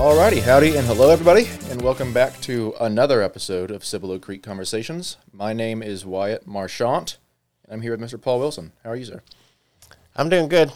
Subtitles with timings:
[0.00, 5.18] Alrighty, howdy, and hello everybody, and welcome back to another episode of Cibolo Creek Conversations.
[5.30, 7.18] My name is Wyatt Marchant,
[7.64, 8.18] and I'm here with Mr.
[8.18, 8.72] Paul Wilson.
[8.82, 9.20] How are you, sir?
[10.16, 10.72] I'm doing good.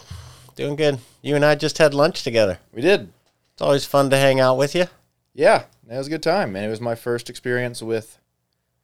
[0.55, 0.99] Doing good.
[1.23, 2.59] You and I just had lunch together.
[2.71, 3.11] We did.
[3.53, 4.85] It's always fun to hang out with you.
[5.33, 8.19] Yeah, it was a good time, and it was my first experience with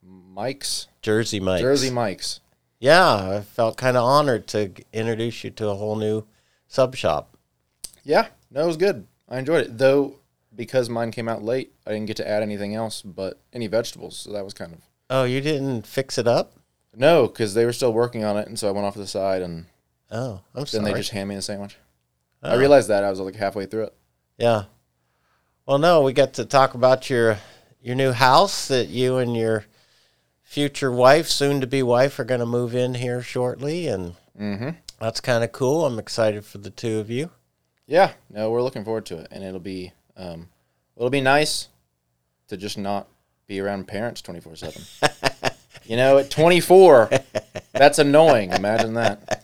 [0.02, 1.62] Mike's Jersey Mike's.
[1.62, 2.40] Jersey Mike's.
[2.80, 6.26] Yeah, I felt kind of honored to introduce you to a whole new
[6.66, 7.36] sub shop.
[8.02, 9.06] Yeah, no, it was good.
[9.28, 10.16] I enjoyed it, though.
[10.54, 14.18] Because mine came out late, I didn't get to add anything else but any vegetables.
[14.18, 14.80] So that was kind of
[15.10, 16.54] Oh, you didn't fix it up?
[16.94, 19.06] no, because they were still working on it, and so I went off to the
[19.06, 19.66] side, and
[20.10, 20.84] Oh, I'm then sorry.
[20.84, 21.76] Then they just handed me the sandwich.
[22.42, 22.58] I Oh.
[22.58, 23.94] realized that I was like halfway through it.
[24.36, 24.64] Yeah.
[25.66, 27.38] Well, no, we got to talk about your
[27.80, 29.64] your new house that you and your
[30.42, 34.70] future wife, soon to be wife, are going to move in here shortly, and Mm-hmm.
[35.00, 35.84] that's kind of cool.
[35.86, 37.30] I'm excited for the two of you.
[37.86, 40.48] Yeah, no, we're looking forward to it, and it'll be um,
[40.96, 41.68] it'll be nice
[42.48, 43.08] to just not
[43.46, 44.82] be around parents twenty four seven.
[45.84, 47.10] You know, at twenty four,
[47.72, 48.52] that's annoying.
[48.52, 49.42] Imagine that.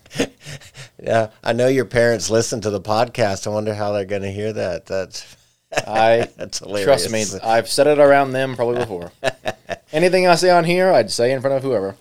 [1.01, 3.45] Yeah, I know your parents listen to the podcast.
[3.45, 4.85] I wonder how they're going to hear that.
[4.85, 5.35] That's
[5.71, 7.07] I that's hilarious.
[7.07, 7.39] trust me.
[7.43, 9.11] I've said it around them probably before.
[9.91, 11.95] Anything I say on here, I'd say in front of whoever.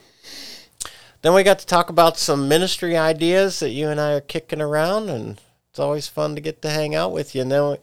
[1.22, 4.60] Then we got to talk about some ministry ideas that you and I are kicking
[4.60, 7.42] around, and it's always fun to get to hang out with you.
[7.42, 7.76] And then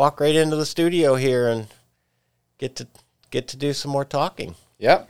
[0.00, 1.66] walk right into the studio here and
[2.56, 2.86] get to
[3.30, 4.54] get to do some more talking.
[4.78, 5.04] Yeah,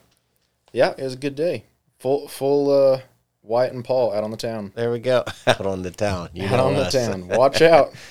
[0.73, 1.63] yeah, it was a good day.
[2.01, 3.01] Full full uh,
[3.41, 4.73] Wyatt and Paul out on the town.
[4.75, 6.31] There we go, out on the town.
[6.35, 7.29] You out know on the town.
[7.29, 7.93] Watch out.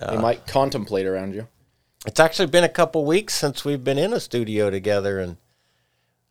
[0.00, 1.46] They might contemplate around you.
[2.04, 5.36] It's actually been a couple weeks since we've been in a studio together, and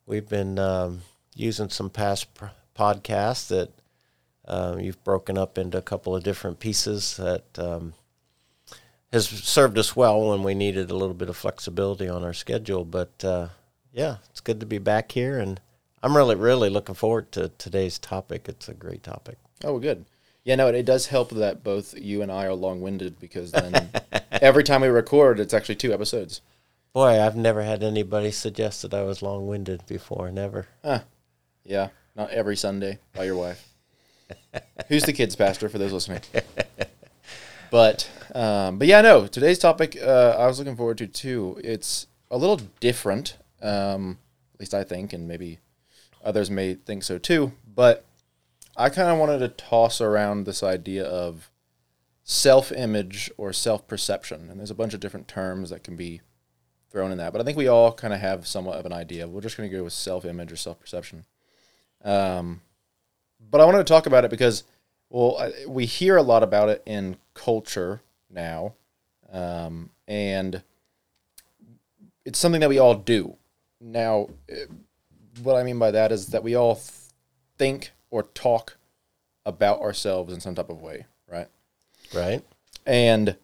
[0.06, 3.72] we've been um, using some past pr- podcasts that
[4.50, 7.94] um, you've broken up into a couple of different pieces that um,
[9.14, 12.84] has served us well when we needed a little bit of flexibility on our schedule.
[12.84, 13.50] But uh,
[13.94, 15.62] yeah, it's good to be back here, and
[16.02, 18.50] I'm really, really looking forward to today's topic.
[18.50, 19.38] It's a great topic.
[19.64, 20.06] Oh, good.
[20.44, 23.52] Yeah, no, it, it does help that both you and I are long winded because
[23.52, 23.92] then
[24.32, 26.42] every time we record, it's actually two episodes.
[26.92, 30.32] Boy, I've never had anybody suggest that I was long winded before.
[30.32, 30.68] Never.
[31.64, 33.70] Yeah, not every Sunday by your wife.
[34.88, 36.22] Who's the kids pastor for those listening?
[37.74, 39.28] But um, but yeah, no.
[39.28, 41.60] Today's topic uh, I was looking forward to too.
[41.64, 44.18] It's a little different, um,
[44.54, 45.60] at least I think, and maybe
[46.24, 47.54] others may think so too.
[47.74, 48.06] But
[48.76, 51.50] I kind of wanted to toss around this idea of
[52.24, 56.22] self-image or self-perception, and there's a bunch of different terms that can be
[56.90, 57.34] thrown in that.
[57.34, 59.28] But I think we all kind of have somewhat of an idea.
[59.28, 61.26] We're just going to go with self-image or self-perception.
[62.04, 62.62] Um,
[63.40, 64.64] but I wanted to talk about it because,
[65.10, 68.02] well, I, we hear a lot about it in culture
[68.34, 68.74] now,
[69.32, 70.64] um, and
[72.26, 73.36] it's something that we all do.
[73.80, 74.66] Now, eh,
[75.42, 76.92] what I mean by that is that we all th-
[77.58, 78.78] think or talk
[79.46, 81.48] about ourselves in some type of way, right?
[82.14, 82.44] Right?
[82.86, 83.36] and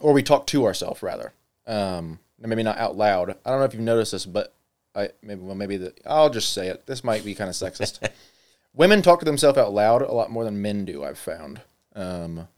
[0.00, 1.32] or we talk to ourselves rather
[1.66, 4.54] um maybe not out loud i don't know if you've noticed this but
[4.94, 8.06] i maybe well maybe the i'll just say it this might be kind of sexist
[8.74, 11.60] women talk to themselves out loud a lot more than men do i've found
[11.94, 12.48] um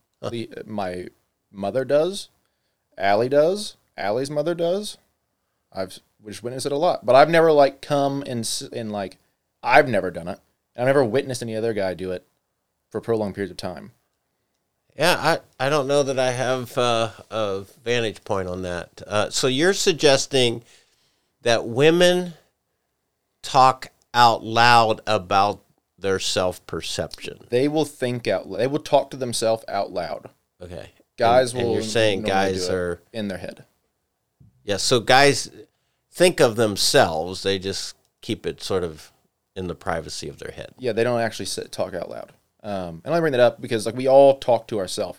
[0.67, 1.07] my
[1.51, 2.29] mother does
[2.99, 4.99] Allie does Allie's mother does.
[5.73, 9.19] I've just witnessed it a lot but i've never like come and and like
[9.63, 10.39] i've never done it.
[10.77, 12.27] I've never witnessed any other guy do it
[12.91, 13.93] for prolonged periods of time.
[14.97, 19.03] Yeah, I, I don't know that I have uh, a vantage point on that.
[19.07, 20.63] Uh, so you're suggesting
[21.43, 22.35] that women
[23.43, 25.63] talk out loud about
[26.01, 27.39] their self perception.
[27.51, 30.31] they will think out they will talk to themselves out loud
[30.63, 30.91] Okay.
[31.17, 33.65] guys and, will and you're saying guys are in their head
[34.63, 34.77] yeah.
[34.77, 35.51] So guys
[36.13, 37.43] think of themselves.
[37.43, 39.11] They just keep it sort of
[39.57, 40.73] in the privacy of their head.
[40.79, 42.33] yeah they don't actually sit, talk out loud
[42.63, 45.19] um, and i bring that up because like we all talk to ourselves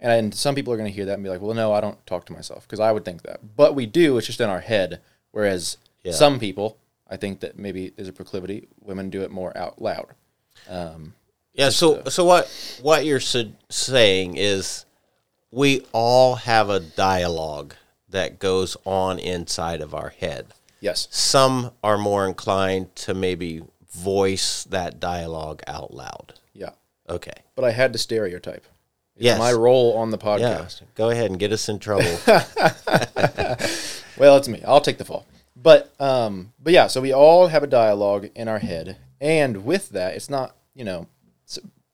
[0.00, 1.80] and, and some people are going to hear that and be like well no i
[1.80, 4.48] don't talk to myself because i would think that but we do it's just in
[4.50, 5.00] our head
[5.30, 6.12] whereas Yeah.
[6.12, 6.76] some people
[7.12, 10.08] i think that maybe there's a proclivity women do it more out loud
[10.68, 11.14] um,
[11.54, 11.70] Yeah.
[11.70, 12.44] So so what
[12.82, 14.84] what you're su- saying is
[15.50, 17.74] we all have a dialogue
[18.08, 20.44] that goes on inside of our head.
[20.80, 23.62] yes Some are more inclined to maybe
[23.94, 26.34] voice that dialogue out loud.
[26.54, 26.70] yeah
[27.08, 27.38] Okay.
[27.56, 28.66] but i had to stereotype
[29.16, 29.38] It's Yes.
[29.38, 30.28] my role on the Yeah.
[30.30, 32.14] podcast Go ahead and get us in trouble.
[34.18, 34.62] Well, it's me.
[34.66, 35.24] I'll take the fall.
[35.62, 36.86] But um, but yeah.
[36.88, 40.84] So we all have a dialogue in our head, and with that, it's not you
[40.84, 41.06] know,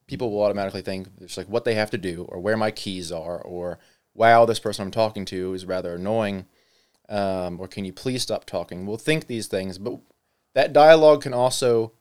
[0.07, 3.11] people will automatically think it's like what they have to do, or where my keys
[3.11, 3.79] are, or
[4.13, 6.45] wow, this person I'm talking to is rather annoying,
[7.07, 8.85] um, or can you please stop talking?
[8.85, 9.99] We'll think these things, but
[10.55, 11.93] that dialogue can also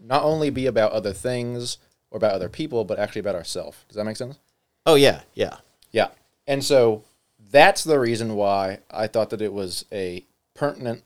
[0.00, 1.78] not only be about other things
[2.10, 3.84] or about other people, but actually about ourselves.
[3.88, 4.38] Does that make sense?
[4.86, 5.56] Oh yeah, yeah.
[5.90, 6.08] Yeah.
[6.46, 7.04] And so
[7.50, 11.04] that's the reason why I thought that it was a pertinent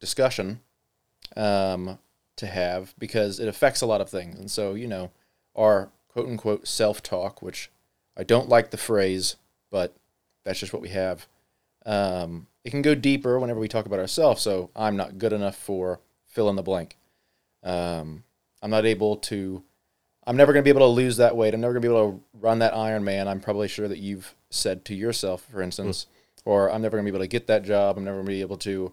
[0.00, 0.60] discussion
[1.36, 1.98] um,
[2.36, 4.38] to have because it affects a lot of things.
[4.38, 5.10] And so, you know,
[5.54, 7.70] our quote unquote self talk, which
[8.16, 9.36] I don't like the phrase,
[9.70, 9.94] but
[10.44, 11.26] that's just what we have.
[11.86, 14.42] Um, it can go deeper whenever we talk about ourselves.
[14.42, 16.96] So I'm not good enough for fill in the blank.
[17.62, 18.24] Um,
[18.62, 19.62] I'm not able to.
[20.26, 21.54] I'm never going to be able to lose that weight.
[21.54, 23.26] I'm never going to be able to run that Iron Man.
[23.26, 26.19] I'm probably sure that you've said to yourself, for instance, mm.
[26.44, 27.96] Or I'm never going to be able to get that job.
[27.96, 28.92] I'm never going to be able to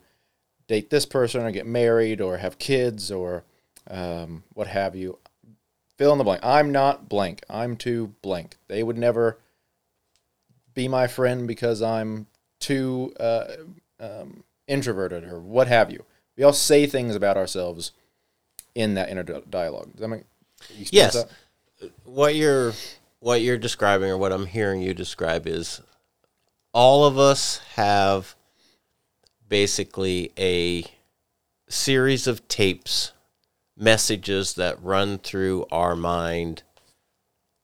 [0.67, 3.43] date this person or get married or have kids or
[3.89, 5.17] um, what have you.
[5.97, 6.43] Fill in the blank.
[6.43, 7.43] I'm not blank.
[7.49, 8.57] I'm too blank.
[8.67, 9.39] They would never
[10.73, 12.27] be my friend because I'm
[12.59, 13.45] too uh,
[13.99, 16.05] um, introverted or what have you.
[16.37, 17.93] We all say things about ourselves
[18.75, 19.91] in that inner dialogue.
[19.93, 20.23] Does that make
[20.91, 21.13] yes?
[21.13, 21.91] That?
[22.03, 22.73] What you're
[23.19, 25.81] what you're describing, or what I'm hearing you describe, is
[26.77, 28.35] all of us have
[29.49, 30.83] basically a
[31.67, 33.13] series of tapes,
[33.75, 36.61] messages that run through our mind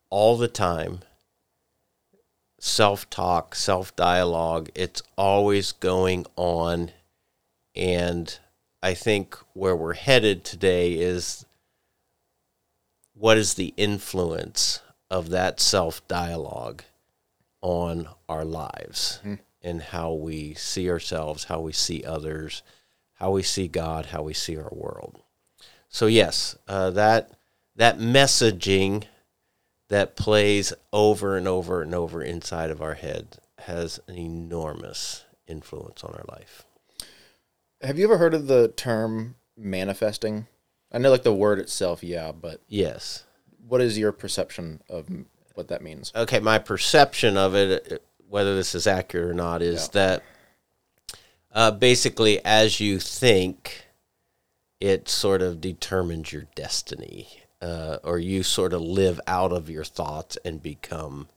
[0.10, 1.02] all the time
[2.58, 4.72] self talk, self dialogue.
[4.74, 6.90] It's always going on.
[7.76, 8.36] And
[8.82, 11.46] I think where we're headed today is
[13.14, 14.82] what is the influence
[15.12, 16.84] of that self dialogue
[17.64, 19.40] on our lives mm.
[19.62, 22.62] and how we see ourselves, how we see others,
[23.14, 25.22] how we see God, how we see our world.
[25.88, 27.32] So yes, uh, that
[27.76, 29.06] that messaging
[29.90, 36.04] that plays over and over and over inside of our head has an enormous influence
[36.04, 36.66] on our life.
[37.82, 40.48] Have you ever heard of the term manifesting?
[40.92, 43.24] I know like the word itself, yeah, but yes.
[43.66, 45.08] What is your perception of
[45.54, 46.12] what that means?
[46.16, 50.06] Okay, my perception of it, whether this is accurate or not, is yeah.
[50.08, 50.24] that
[51.52, 53.86] uh, basically as you think,
[54.80, 59.86] it sort of determines your destiny uh, or you sort of live out of your
[59.86, 61.30] thoughts and become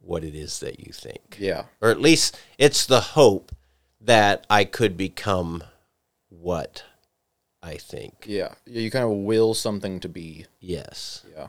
[0.00, 1.36] what it is that you think.
[1.38, 1.66] Yeah.
[1.80, 3.54] Or at least it's the hope
[4.00, 5.62] that I could become
[6.28, 6.82] what
[7.62, 8.24] I think.
[8.26, 8.54] Yeah.
[8.66, 10.46] You kind of will something to be.
[10.58, 11.24] Yes.
[11.32, 11.48] Yeah.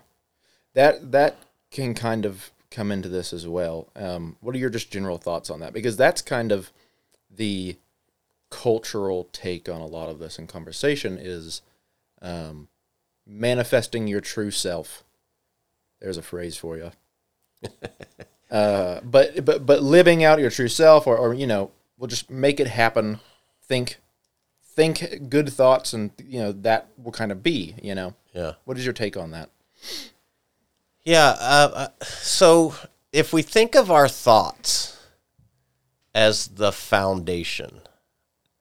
[0.76, 1.38] That that
[1.74, 3.90] can kind of come into this as well.
[3.96, 5.74] Um, what are your just general thoughts on that?
[5.74, 6.72] Because that's kind of
[7.30, 7.78] the
[8.50, 11.62] cultural take on a lot of this in conversation is
[12.22, 12.68] um,
[13.26, 15.04] manifesting your true self.
[16.00, 16.92] There's a phrase for you.
[18.52, 22.30] uh, but but but living out your true self, or, or you know, we'll just
[22.30, 23.20] make it happen.
[23.64, 23.98] Think
[24.64, 27.76] think good thoughts, and you know that will kind of be.
[27.82, 28.16] You know.
[28.34, 28.54] Yeah.
[28.66, 29.50] What is your take on that?
[31.06, 31.36] Yeah.
[31.40, 32.76] Uh, uh, so
[33.12, 34.98] if we think of our thoughts
[36.16, 37.82] as the foundation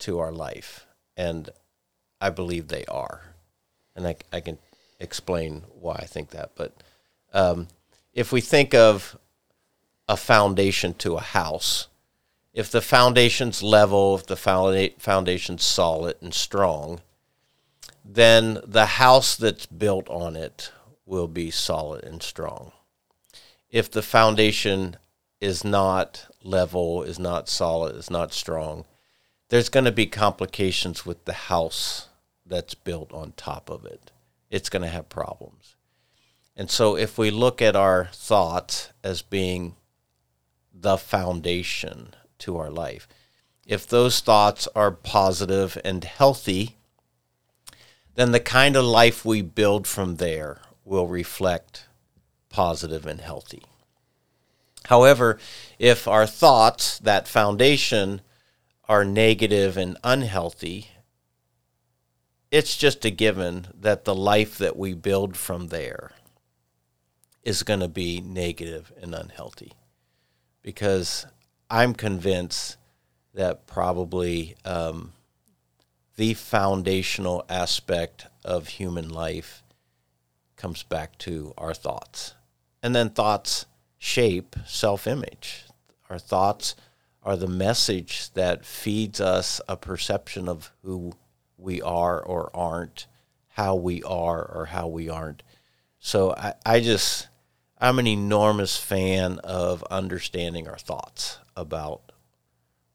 [0.00, 0.86] to our life,
[1.16, 1.50] and
[2.20, 3.32] I believe they are
[3.94, 4.58] and I, I can
[5.00, 6.52] explain why I think that.
[6.54, 6.72] But
[7.32, 7.68] um,
[8.12, 9.18] if we think of
[10.08, 11.88] a foundation to a house,
[12.52, 17.00] if the foundation's level, if the foundation's solid and strong,
[18.04, 20.70] then the house that's built on it
[21.06, 22.72] will be solid and strong.
[23.70, 24.96] If the foundation
[25.40, 28.84] is not level, is not solid, is not strong,
[29.48, 32.08] there's going to be complications with the house
[32.46, 34.10] that's built on top of it.
[34.50, 35.76] It's going to have problems.
[36.56, 39.74] And so if we look at our thoughts as being
[40.72, 43.08] the foundation to our life,
[43.66, 46.76] if those thoughts are positive and healthy,
[48.14, 51.86] then the kind of life we build from there will reflect
[52.48, 53.62] positive and healthy.
[54.86, 55.38] However,
[55.78, 58.20] if our thoughts, that foundation,
[58.88, 60.88] are negative and unhealthy,
[62.50, 66.12] it's just a given that the life that we build from there
[67.42, 69.72] is going to be negative and unhealthy.
[70.62, 71.26] Because
[71.70, 72.76] I'm convinced
[73.34, 75.12] that probably um,
[76.16, 79.62] the foundational aspect of human life
[80.62, 82.34] comes back to our thoughts.
[82.84, 83.66] And then thoughts
[83.98, 85.64] shape self image.
[86.08, 86.76] Our thoughts
[87.24, 91.14] are the message that feeds us a perception of who
[91.58, 93.08] we are or aren't,
[93.48, 95.42] how we are or how we aren't.
[95.98, 97.26] So I, I just
[97.80, 102.12] I'm an enormous fan of understanding our thoughts about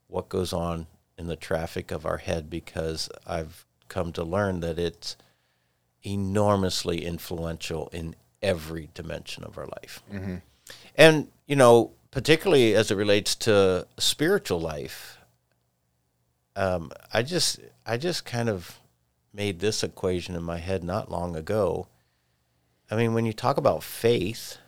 [0.06, 0.86] what goes on
[1.18, 5.18] in the traffic of our head because I've come to learn that it's
[6.04, 10.02] enormously influential in every dimension of our life.
[10.12, 10.36] Mm-hmm.
[10.96, 15.18] And, you know, particularly as it relates to spiritual life,
[16.56, 18.78] um, I just I just kind of
[19.32, 21.86] made this equation in my head not long ago.
[22.90, 24.58] I mean, when you talk about faith,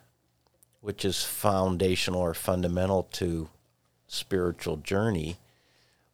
[0.81, 3.49] which is foundational or fundamental to
[4.07, 5.39] spiritual journey,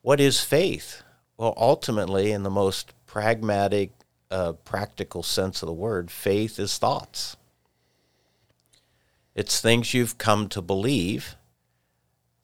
[0.03, 1.03] what is faith?
[1.37, 3.91] Well, ultimately, in the most pragmatic,
[4.31, 7.37] uh, practical sense of the word, faith is thoughts.
[9.35, 11.37] It's things you've come to believe,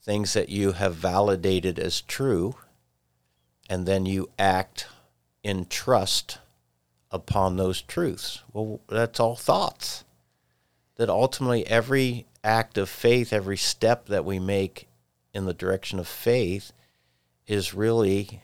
[0.03, 2.57] things that you have validated as true,
[3.69, 4.87] and then you act
[5.43, 6.39] in trust
[7.11, 8.43] upon those truths.
[8.53, 10.05] Well, that's all thoughts.
[10.97, 14.89] That ultimately every act of faith, every step that we make
[15.33, 16.73] in the direction of faith
[17.47, 18.43] is really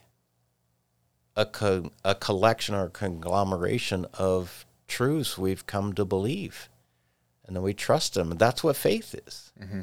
[1.39, 6.69] a, co- a collection or a conglomeration of truths we've come to believe
[7.49, 8.31] and then we trust them.
[8.31, 9.53] And that's what faith is.
[9.61, 9.81] Mm-hmm.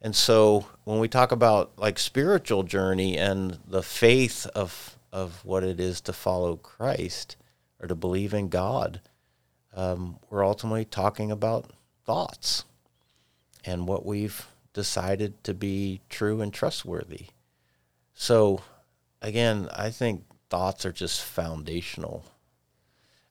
[0.00, 5.62] And so when we talk about like spiritual journey and the faith of of what
[5.62, 7.36] it is to follow Christ
[7.78, 9.00] or to believe in God,
[9.72, 11.70] um, we're ultimately talking about
[12.04, 12.64] thoughts
[13.64, 17.26] and what we've decided to be true and trustworthy.
[18.12, 18.60] So,
[19.22, 20.24] again, I think
[20.54, 22.24] thoughts are just foundational.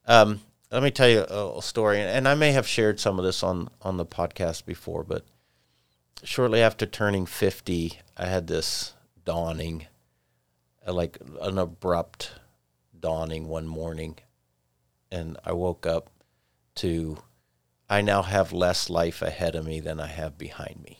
[0.06, 3.24] Um, let me tell you a, a story, and I may have shared some of
[3.24, 5.24] this on on the podcast before, but
[6.22, 8.92] shortly after turning 50, I had this
[9.24, 9.86] dawning,
[10.86, 12.32] uh, like an abrupt
[13.00, 14.18] dawning one morning.
[15.10, 16.10] And I woke up
[16.76, 17.22] to,
[17.88, 20.98] I now have less life ahead of me than I have behind me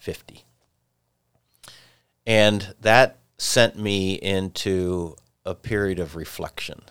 [0.00, 0.42] 50.
[2.26, 5.14] And that sent me into
[5.50, 6.82] a period of reflection.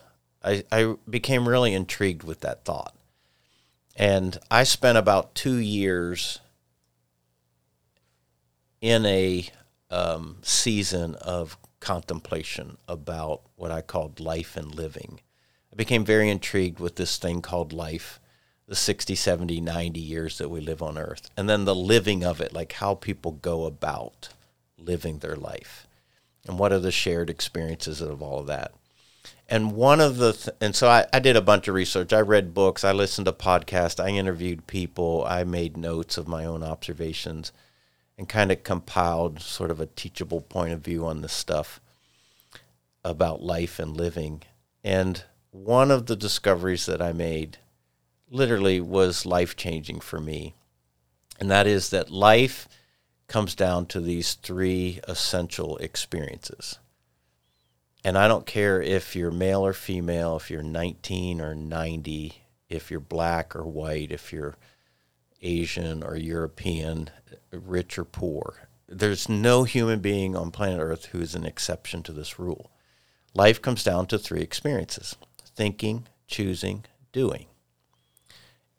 [0.44, 2.94] I, I became really intrigued with that thought.
[3.96, 6.40] And I spent about two years
[8.80, 9.48] in a
[9.90, 15.20] um, season of contemplation about what I called life and living.
[15.72, 18.20] I became very intrigued with this thing called life,
[18.66, 22.40] the 60, 70, 90 years that we live on earth, and then the living of
[22.40, 24.28] it, like how people go about
[24.78, 25.86] living their life.
[26.46, 28.72] And what are the shared experiences of all of that?
[29.50, 32.12] and one of the th- and so I, I did a bunch of research.
[32.12, 32.84] I read books.
[32.84, 34.02] I listened to podcasts.
[34.02, 35.24] I interviewed people.
[35.28, 37.52] I made notes of my own observations
[38.16, 41.80] and kind of compiled sort of a teachable point of view on this stuff
[43.04, 44.42] about life and living.
[44.84, 47.58] And one of the discoveries that i made
[48.30, 50.54] literally was life changing for me.
[51.40, 52.68] And that is that life
[53.30, 56.78] comes down to these three essential experiences
[58.04, 62.90] and I don't care if you're male or female, if you're 19 or 90, if
[62.90, 64.54] you're black or white, if you're
[65.42, 67.10] Asian or European,
[67.52, 68.68] rich or poor.
[68.88, 72.70] There's no human being on planet Earth who is an exception to this rule.
[73.34, 75.16] Life comes down to three experiences
[75.54, 77.46] thinking, choosing, doing.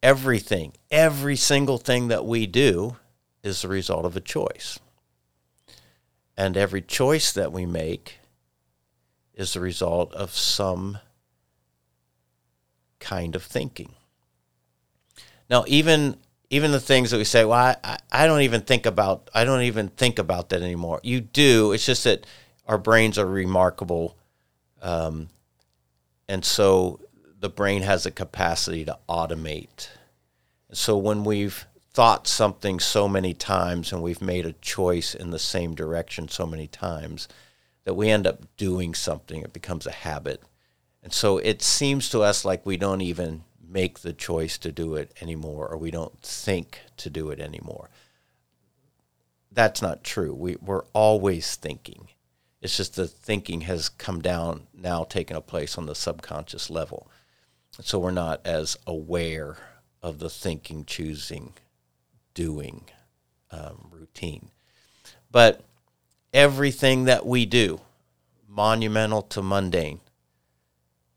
[0.02, 2.98] Everything, every single thing that we do
[3.44, 4.80] is the result of a choice.
[6.38, 8.20] And every choice that we make
[9.34, 11.00] is the result of some
[13.00, 13.94] kind of thinking.
[15.50, 16.18] Now, even
[16.50, 19.64] even the things that we say, well, I, I don't even think about I don't
[19.64, 21.00] even think about that anymore.
[21.04, 21.72] You do.
[21.72, 22.26] It's just that
[22.68, 24.16] our brains are remarkable,
[24.82, 25.30] um,
[26.30, 27.00] and so
[27.40, 29.90] the brain has a capacity to automate.
[30.72, 35.40] So when we've thought something so many times and we've made a choice in the
[35.40, 37.28] same direction so many times,
[37.84, 39.42] that we end up doing something.
[39.42, 40.42] It becomes a habit.
[41.04, 44.96] And so it seems to us like we don't even make the choice to do
[44.96, 47.90] it anymore, or we don't think to do it anymore.
[49.52, 50.34] That's not true.
[50.34, 52.10] We, we're always thinking.
[52.62, 57.10] It's just the thinking has come down now, taken a place on the subconscious level.
[57.82, 59.58] So we're not as aware
[60.04, 61.54] of the thinking, choosing,
[62.34, 62.86] doing
[63.52, 64.50] um, routine.
[65.32, 65.64] But
[66.34, 67.82] everything that we do,
[68.48, 70.00] monumental to mundane,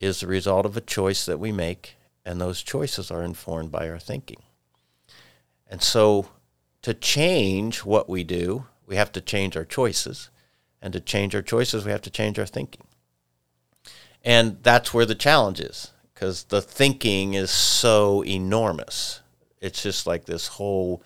[0.00, 3.88] is the result of a choice that we make, and those choices are informed by
[3.88, 4.42] our thinking.
[5.66, 6.28] And so,
[6.82, 10.30] to change what we do, we have to change our choices.
[10.82, 12.82] And to change our choices, we have to change our thinking.
[14.22, 19.20] And that's where the challenge is, because the thinking is so enormous.
[19.64, 21.02] It's just like this whole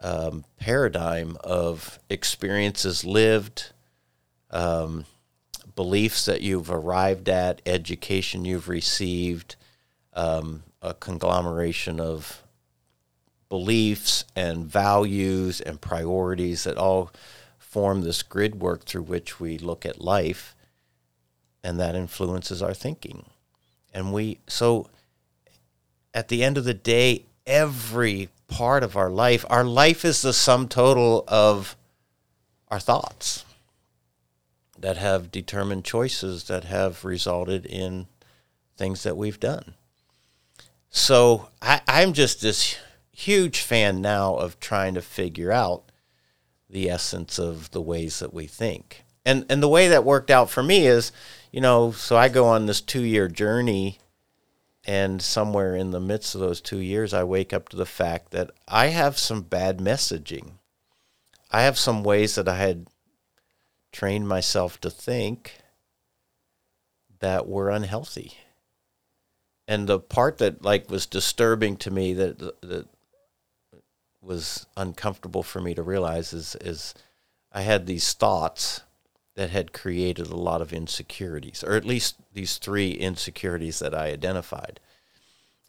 [0.00, 3.72] um, paradigm of experiences lived,
[4.50, 5.06] um,
[5.74, 9.56] beliefs that you've arrived at, education you've received,
[10.12, 12.42] um, a conglomeration of
[13.48, 17.10] beliefs and values and priorities that all
[17.56, 20.54] form this grid work through which we look at life,
[21.64, 23.24] and that influences our thinking.
[23.94, 24.90] And we, so
[26.12, 30.32] at the end of the day, every part of our life, our life is the
[30.32, 31.76] sum total of
[32.68, 33.44] our thoughts
[34.78, 38.06] that have determined choices that have resulted in
[38.76, 39.74] things that we've done.
[40.90, 42.76] So I, I'm just this
[43.10, 45.90] huge fan now of trying to figure out
[46.70, 49.04] the essence of the ways that we think.
[49.24, 51.12] And and the way that worked out for me is,
[51.50, 53.98] you know, so I go on this 2-year journey
[54.88, 58.30] and somewhere in the midst of those 2 years I wake up to the fact
[58.30, 60.52] that I have some bad messaging.
[61.50, 62.86] I have some ways that I had
[63.92, 65.58] trained myself to think
[67.20, 68.32] that were unhealthy.
[69.66, 72.88] And the part that like was disturbing to me that that
[74.22, 76.94] was uncomfortable for me to realize is is
[77.52, 78.80] I had these thoughts
[79.38, 84.08] that had created a lot of insecurities, or at least these three insecurities that I
[84.08, 84.80] identified.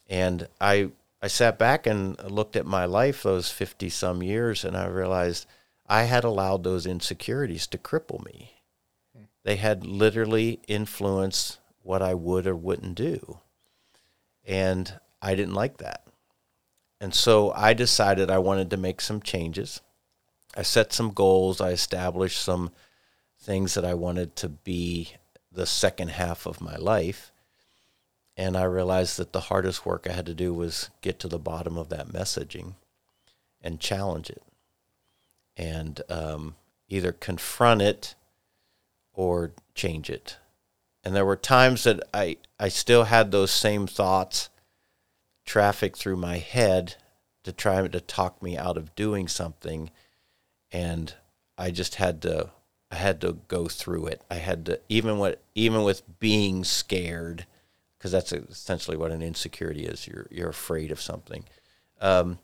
[0.10, 0.90] And I
[1.22, 5.46] I sat back and looked at my life those 50 some years and I realized
[5.88, 8.54] I had allowed those insecurities to cripple me.
[9.44, 13.38] They had literally influenced what I would or wouldn't do.
[14.48, 16.08] And I didn't like that.
[17.00, 19.82] And so I decided I wanted to make some changes.
[20.58, 21.62] I set some goals.
[21.62, 22.72] I established some
[23.50, 25.14] things that I wanted to be
[25.52, 27.32] the second half of my life.
[28.38, 31.40] And I realized that the hardest work I had to do was get to the
[31.40, 32.76] bottom of that messaging
[33.60, 34.44] and challenge it
[35.58, 36.58] and um,
[36.90, 38.14] either confront it
[39.14, 40.38] or change it.
[41.04, 44.50] And there were times that I, I still had those same thoughts
[45.44, 46.98] traffic through my head
[47.46, 49.90] to try to talk me out of doing something
[50.72, 51.16] and
[51.58, 52.52] I just had to
[52.92, 54.22] I had to go through it.
[54.30, 57.46] I had to even what even with being scared
[57.98, 60.08] because that's essentially what an insecurity is.
[60.08, 61.46] You're you're afraid of something.
[62.02, 62.40] Um,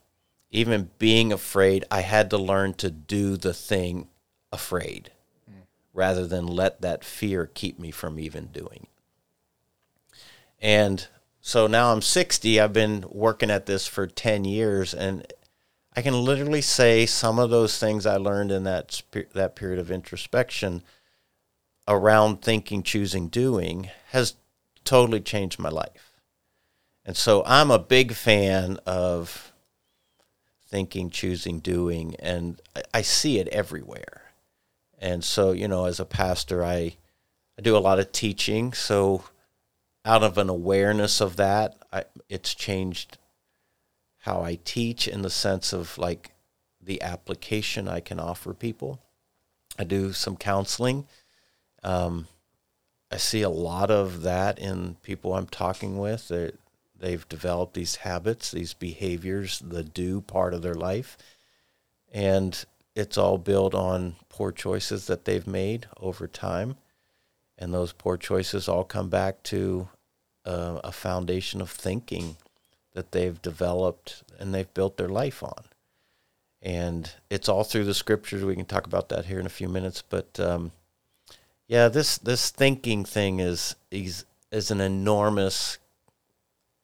[0.51, 4.07] even being afraid, I had to learn to do the thing
[4.51, 5.11] afraid
[5.49, 5.63] mm.
[5.93, 10.15] rather than let that fear keep me from even doing it.
[10.61, 11.07] And
[11.41, 12.59] so now I'm 60.
[12.59, 15.25] I've been working at this for 10 years, and
[15.95, 19.01] I can literally say some of those things I learned in that
[19.33, 20.83] that period of introspection
[21.87, 24.35] around thinking, choosing, doing has
[24.83, 26.19] totally changed my life.
[27.05, 29.53] And so I'm a big fan of
[30.67, 32.59] thinking, choosing, doing, and
[32.93, 34.23] I, see it everywhere.
[34.97, 36.97] And so, you know, as a pastor, I
[37.57, 39.23] I do a lot of teaching, so
[40.03, 43.17] out of an awareness of that, I, it's changed
[44.25, 46.31] how I teach in the sense of like
[46.81, 48.99] the application I can offer people.
[49.77, 51.05] I do some counseling.
[51.83, 52.27] Um,
[53.11, 56.29] I see a lot of that in people I'm talking with.
[56.29, 56.53] They're,
[56.99, 61.19] they've developed these habits, these behaviors, the do part of their life.
[62.11, 66.77] And it's all built on poor choices that they've made over time.
[67.59, 69.87] And those poor choices all come back to
[70.45, 72.37] uh, a foundation of thinking
[72.95, 75.65] that they've developed and they've built their life on.
[76.61, 78.43] And it's all through the scriptures.
[78.43, 80.01] We can talk about that here in a few minutes.
[80.01, 80.71] But um,
[81.67, 85.77] yeah, this this thinking thing is is is an enormous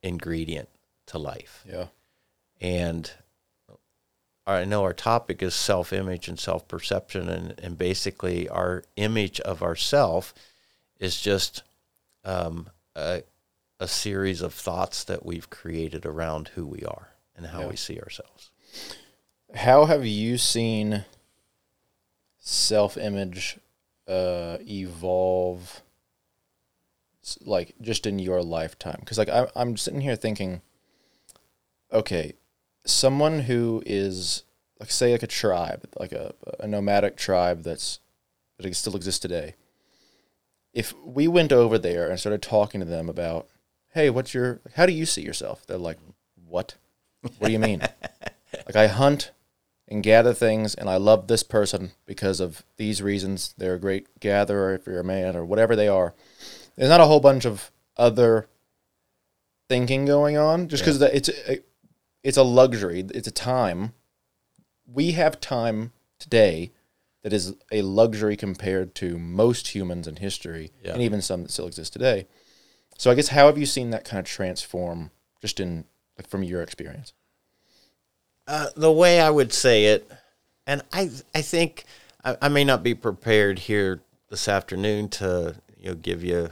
[0.03, 0.69] ingredient
[1.07, 1.63] to life.
[1.67, 1.87] Yeah.
[2.59, 3.11] And
[4.45, 9.39] I know our topic is self image and self perception, and, and basically our image
[9.39, 10.33] of ourself
[10.99, 11.63] is just
[12.23, 13.23] um, a,
[13.81, 17.67] a series of thoughts that we've created around who we are and how yeah.
[17.67, 18.51] we see ourselves.
[19.55, 21.03] How have you seen
[22.37, 23.57] self image
[24.07, 25.81] uh, evolve,
[27.43, 28.97] like just in your lifetime?
[28.99, 30.61] Because like I, I'm sitting here thinking,
[31.91, 32.33] okay,
[32.85, 34.43] someone who is
[34.79, 37.99] like say like a tribe, like a, a nomadic tribe that's
[38.59, 39.55] that still exists today.
[40.71, 43.47] If we went over there and started talking to them about
[43.93, 45.65] hey, what's your, how do you see yourself?
[45.67, 45.97] They're like,
[46.47, 46.75] what?
[47.21, 47.81] What do you mean?
[48.65, 49.31] like, I hunt
[49.87, 53.53] and gather things, and I love this person because of these reasons.
[53.57, 56.13] They're a great gatherer if you're a man or whatever they are.
[56.75, 58.47] There's not a whole bunch of other
[59.67, 61.09] thinking going on just because yeah.
[61.11, 61.65] it's, it,
[62.23, 63.05] it's a luxury.
[63.13, 63.93] It's a time.
[64.85, 66.71] We have time today
[67.23, 70.93] that is a luxury compared to most humans in history, Yeah.
[70.93, 72.27] and even some that still exist today.
[72.97, 75.85] So I guess how have you seen that kind of transform, just in
[76.17, 77.13] like from your experience?
[78.47, 80.11] Uh, the way I would say it,
[80.67, 81.85] and I I think
[82.23, 86.49] I, I may not be prepared here this afternoon to you know give you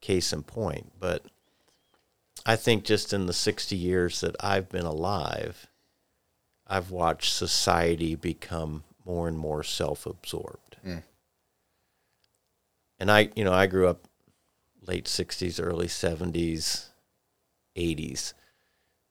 [0.00, 1.24] case in point, but
[2.44, 5.66] I think just in the sixty years that I've been alive,
[6.66, 10.76] I've watched society become more and more self-absorbed.
[13.00, 14.06] And I, you know, I grew up
[14.86, 16.88] late '60s, early '70s,
[17.76, 18.34] '80s,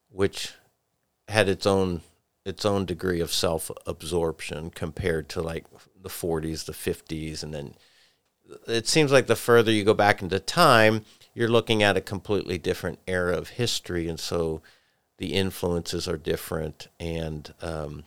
[0.10, 0.54] which
[1.28, 2.02] had its own
[2.46, 5.66] its own degree of self absorption compared to like
[6.02, 7.76] the 40s, the 50s, and then
[8.68, 12.58] it seems like the further you go back into time, you're looking at a completely
[12.58, 14.62] different era of history, and so
[15.18, 18.04] the influences are different, and um,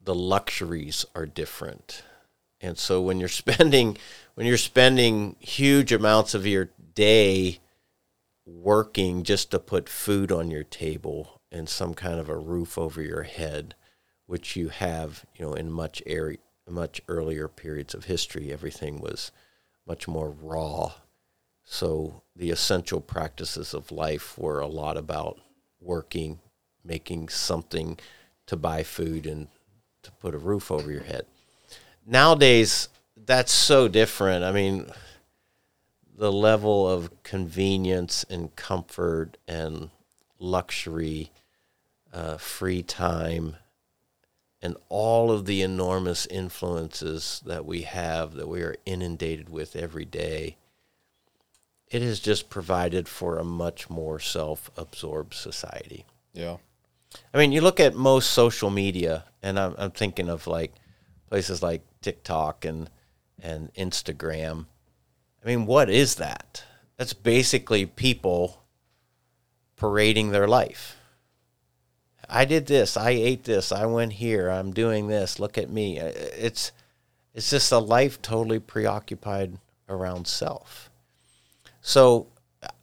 [0.00, 2.02] the luxuries are different.
[2.64, 3.98] And so when you're spending
[4.34, 7.60] when you're spending huge amounts of your day
[8.46, 13.00] working just to put food on your table and some kind of a roof over
[13.00, 13.74] your head,
[14.26, 19.30] which you have, you know, in much area, much earlier periods of history, everything was
[19.86, 20.94] much more raw.
[21.64, 25.38] So the essential practices of life were a lot about
[25.80, 26.40] working,
[26.82, 27.98] making something
[28.46, 29.48] to buy food and
[30.02, 31.26] to put a roof over your head.
[32.06, 34.44] Nowadays, that's so different.
[34.44, 34.90] I mean,
[36.16, 39.90] the level of convenience and comfort and
[40.38, 41.30] luxury,
[42.12, 43.56] uh, free time,
[44.60, 50.04] and all of the enormous influences that we have that we are inundated with every
[50.04, 50.56] day,
[51.90, 56.04] it has just provided for a much more self absorbed society.
[56.32, 56.56] Yeah.
[57.32, 60.72] I mean, you look at most social media, and I'm, I'm thinking of like
[61.34, 62.88] places like TikTok and
[63.42, 64.66] and Instagram.
[65.44, 66.62] I mean, what is that?
[66.96, 68.62] That's basically people
[69.74, 70.96] parading their life.
[72.28, 72.96] I did this.
[72.96, 73.72] I ate this.
[73.72, 74.48] I went here.
[74.48, 75.40] I'm doing this.
[75.40, 75.98] Look at me.
[75.98, 76.70] It's
[77.34, 80.88] it's just a life totally preoccupied around self.
[81.80, 82.28] So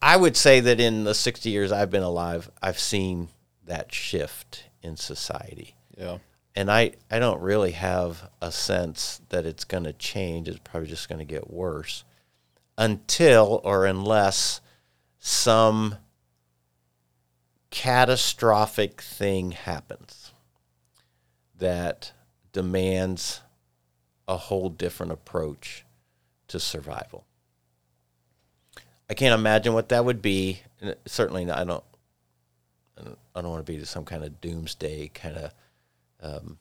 [0.02, 3.28] I would say that in the 60 years I've been alive, I've seen
[3.64, 5.74] that shift in society.
[5.96, 6.18] Yeah.
[6.54, 10.48] And I, I don't really have a sense that it's going to change.
[10.48, 12.04] It's probably just going to get worse
[12.76, 14.60] until or unless
[15.18, 15.96] some
[17.70, 20.32] catastrophic thing happens
[21.58, 22.12] that
[22.52, 23.40] demands
[24.28, 25.84] a whole different approach
[26.48, 27.24] to survival.
[29.08, 30.60] I can't imagine what that would be.
[31.06, 31.84] Certainly, I don't.
[33.34, 35.52] I don't want to be some kind of doomsday kind of
[36.22, 36.58] um,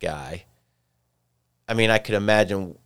[0.00, 0.44] guy.
[1.68, 2.78] I mean, I could imagine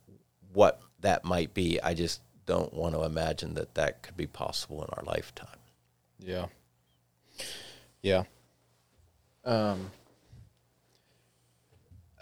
[0.53, 1.79] what that might be.
[1.81, 5.47] I just don't want to imagine that that could be possible in our lifetime.
[6.19, 6.47] Yeah.
[8.01, 8.23] Yeah.
[9.45, 9.91] Um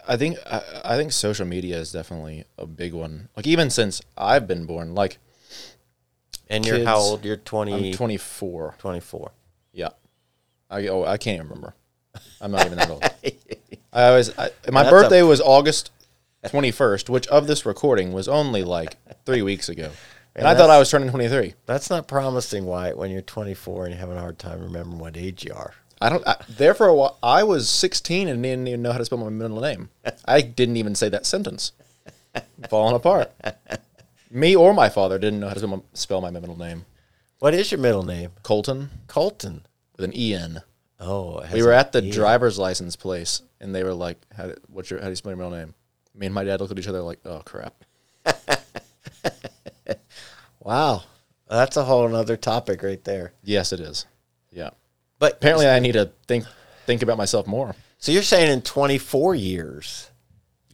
[0.08, 3.28] I think I, I think social media is definitely a big one.
[3.36, 5.18] Like even since I've been born, like
[6.48, 7.24] And you're how old?
[7.24, 8.76] You're 20, I'm 24.
[8.78, 9.32] 24.
[9.72, 9.90] Yeah.
[10.70, 11.74] I oh I can't remember.
[12.40, 13.04] I'm not even that old.
[13.92, 15.90] I always I, my That's a- birthday was August
[16.44, 19.90] 21st, which of this recording was only like 3 weeks ago.
[20.36, 21.54] And I thought I was turning 23.
[21.66, 25.16] That's not promising, Wyatt, when you're 24 and you're having a hard time remembering what
[25.16, 25.74] age you are.
[26.00, 26.26] I don't.
[26.26, 29.18] I, there for a while, I was 16 and didn't even know how to spell
[29.18, 29.90] my middle name.
[30.24, 31.72] I didn't even say that sentence.
[32.70, 33.32] Falling apart.
[34.30, 36.86] Me or my father didn't know how to spell my, spell my middle name.
[37.40, 38.30] What is your middle name?
[38.44, 39.62] Colten Colten.
[39.96, 40.62] with an E N.
[41.00, 44.54] Oh, it We were at the driver's license place, and they were like, "How do,
[44.68, 45.74] what's your how do you spell your middle name?"
[46.14, 47.74] Me and my dad looked at each other like, "Oh crap."
[50.62, 51.04] Wow,
[51.48, 53.32] that's a whole other topic right there.
[53.42, 54.04] Yes, it is.
[54.52, 54.70] Yeah.
[55.18, 56.44] But Apparently, I need to think
[56.86, 57.74] think about myself more.
[57.98, 60.10] so you're saying in 24 years,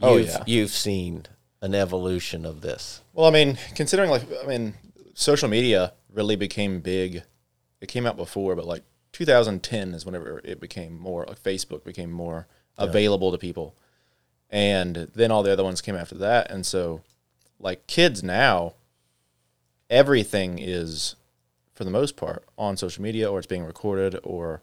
[0.02, 0.42] Oh, you've, yeah.
[0.46, 1.24] you've seen
[1.62, 3.00] an evolution of this.
[3.12, 4.74] Well, I mean, considering like I mean,
[5.14, 7.22] social media really became big.
[7.80, 8.82] It came out before, but like
[9.16, 13.74] 2010 is whenever it became more like Facebook became more available to people,
[14.50, 16.50] and then all the other ones came after that.
[16.50, 17.00] And so,
[17.58, 18.74] like kids now,
[19.88, 21.16] everything is,
[21.74, 24.60] for the most part, on social media, or it's being recorded, or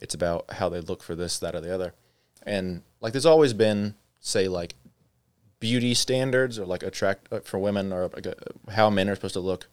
[0.00, 1.92] it's about how they look for this, that, or the other.
[2.42, 4.76] And like, there's always been, say, like
[5.60, 8.32] beauty standards or like attract uh, for women or like uh
[8.72, 9.68] how men are supposed to look.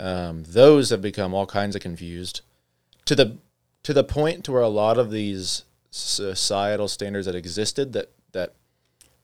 [0.00, 2.40] Um, those have become all kinds of confused
[3.08, 3.38] to the
[3.84, 8.52] to the point to where a lot of these societal standards that existed that that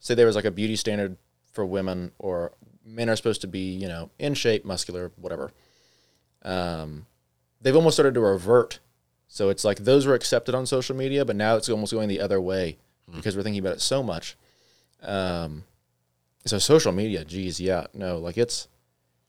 [0.01, 1.19] say there was like a beauty standard
[1.53, 5.53] for women or men are supposed to be you know in shape muscular whatever
[6.47, 7.05] um,
[7.61, 8.79] they've almost started to revert.
[9.29, 12.23] So it's like those were accepted on social media but now it's almost going the
[12.23, 12.79] other way
[13.15, 14.35] because we're thinking about it so much.
[15.03, 15.65] Um,
[16.47, 18.69] so social media geez yeah no like it's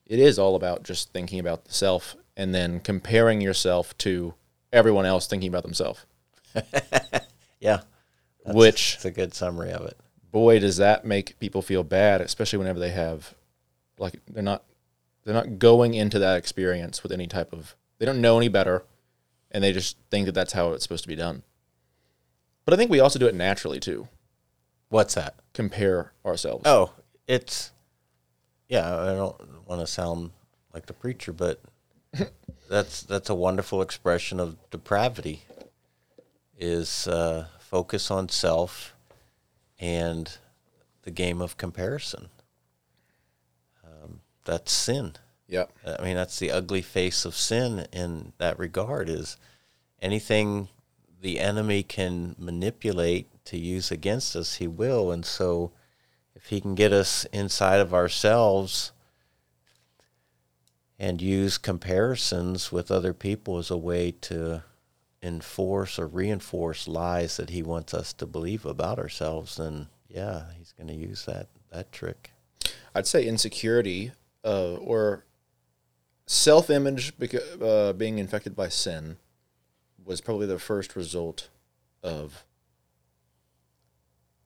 [0.05, 4.33] it is all about just thinking about the self and then comparing yourself to
[4.75, 6.05] everyone else thinking about themselves
[7.59, 7.81] Yeah.
[8.45, 9.97] which It's a good summary of it.
[10.31, 13.33] boy does that make people feel bad especially whenever they have
[13.97, 14.63] like they're not
[15.23, 18.83] they're not going into that experience with any type of they don't know any better
[19.51, 21.41] and they just think that that's how it's supposed to be done
[22.65, 24.07] but i think we also do it naturally too
[24.89, 25.35] What's that?
[25.53, 26.91] compare ourselves Oh,
[27.27, 27.71] it's
[28.69, 28.95] yeah.
[29.01, 30.31] I don't want to sound
[30.73, 31.59] like the preacher, but
[32.69, 35.43] that's that's a wonderful expression of depravity.
[36.57, 38.95] Is uh, focus on self
[39.77, 40.37] and
[41.03, 42.29] the game of comparison.
[43.83, 45.13] Um, that's sin.
[45.47, 49.09] yep I mean, that's the ugly face of sin in that regard.
[49.09, 49.37] Is
[50.01, 50.69] anything
[51.21, 55.11] the enemy can manipulate to use against us, he will.
[55.11, 55.71] And so,
[56.35, 58.91] if he can get us inside of ourselves
[60.97, 64.63] and use comparisons with other people as a way to
[65.21, 70.71] enforce or reinforce lies that he wants us to believe about ourselves, then yeah, he's
[70.71, 72.31] going to use that that trick.
[72.93, 74.13] I'd say insecurity
[74.45, 75.25] uh, or
[76.27, 79.17] self-image beca- uh, being infected by sin
[80.03, 81.49] was probably the first result
[82.03, 82.45] of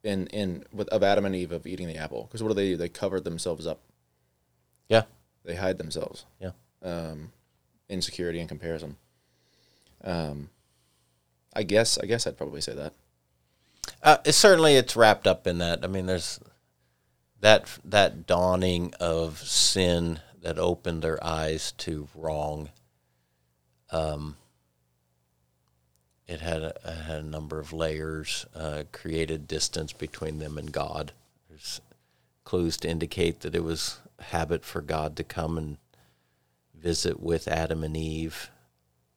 [0.03, 2.23] in in with of Adam and Eve of eating the apple.
[2.23, 2.77] Because what do they do?
[2.77, 3.81] They covered themselves up.
[4.87, 5.03] Yeah,
[5.43, 6.25] They hide themselves.
[6.39, 6.51] yeah.
[6.81, 7.31] Um,
[7.89, 8.95] insecurity and comparison.
[10.03, 10.49] Um,
[11.53, 12.93] I guess I guess I'd probably say that.
[14.01, 15.83] Uh, it, certainly, it's wrapped up in that.
[15.83, 16.39] I mean, there's
[17.41, 22.69] that that dawning of sin that opened their eyes to wrong.
[23.91, 24.37] Um,
[26.27, 30.71] it had a, it had a number of layers, uh, created distance between them and
[30.71, 31.11] God.
[31.49, 31.81] There's
[32.43, 35.77] clues to indicate that it was habit for God to come and
[36.73, 38.49] visit with Adam and Eve,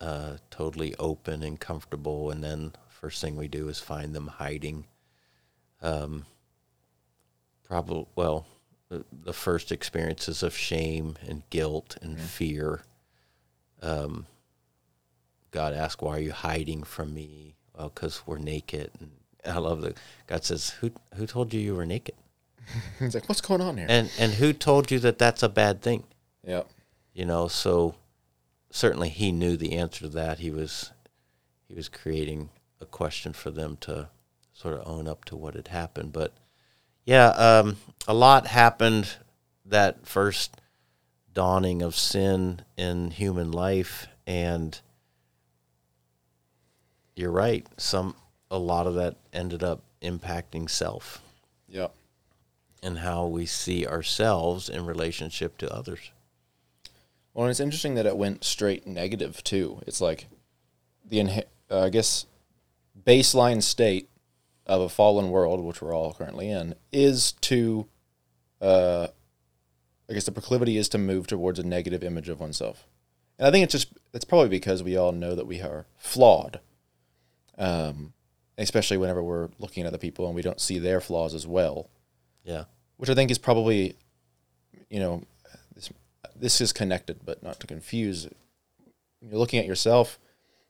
[0.00, 4.86] uh, totally open and comfortable, and then first thing we do is find them hiding.
[5.80, 6.24] Um,
[7.64, 8.46] probably well,
[8.88, 12.82] the, first experiences of shame and guilt and fear.
[13.80, 14.26] Um,
[15.50, 18.90] God asked, "Why are you hiding from me?" Well, because we're naked.
[19.00, 19.10] And
[19.44, 22.14] I love that God says, "Who who told you you were naked?"
[22.98, 25.82] He's like, "What's going on here?" And and who told you that that's a bad
[25.82, 26.04] thing?
[26.46, 26.62] yeah,
[27.12, 27.94] you know so
[28.70, 30.92] certainly he knew the answer to that he was
[31.68, 34.08] he was creating a question for them to
[34.52, 36.32] sort of own up to what had happened but
[37.04, 37.76] yeah um,
[38.08, 39.16] a lot happened
[39.64, 40.60] that first
[41.32, 44.80] dawning of sin in human life and
[47.14, 48.14] you're right some
[48.50, 51.22] a lot of that ended up impacting self
[51.68, 51.88] yeah.
[52.82, 56.10] And how we see ourselves in relationship to others.
[57.32, 59.80] Well, and it's interesting that it went straight negative too.
[59.86, 60.26] It's like
[61.08, 62.26] the uh, I guess
[63.00, 64.08] baseline state
[64.66, 67.86] of a fallen world, which we're all currently in, is to,
[68.60, 69.08] uh,
[70.08, 72.86] I guess the proclivity is to move towards a negative image of oneself,
[73.38, 76.60] and I think it's just it's probably because we all know that we are flawed,
[77.56, 78.12] um,
[78.58, 81.88] especially whenever we're looking at other people and we don't see their flaws as well
[82.44, 82.64] yeah
[83.02, 83.96] which I think is probably,
[84.88, 85.24] you know,
[85.74, 85.90] this
[86.36, 88.28] this is connected, but not to confuse.
[89.18, 90.20] When you're looking at yourself,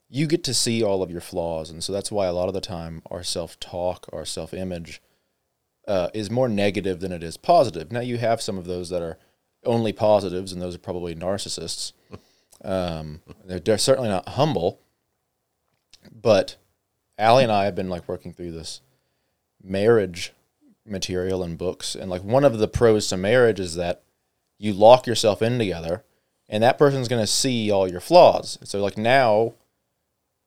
[0.08, 2.54] you get to see all of your flaws, and so that's why a lot of
[2.54, 5.02] the time our self talk, our self image,
[5.86, 7.92] uh, is more negative than it is positive.
[7.92, 9.18] Now you have some of those that are
[9.66, 11.92] only positives, and those are probably narcissists.
[12.64, 14.78] Um, they're, they're certainly not humble,
[16.12, 16.54] but
[17.18, 18.82] Allie and I have been like working through this
[19.60, 20.32] marriage
[20.86, 21.94] material and books.
[21.94, 24.02] And like one of the pros to marriage is that
[24.58, 26.04] you lock yourself in together
[26.48, 28.58] and that person's going to see all your flaws.
[28.64, 29.54] So like now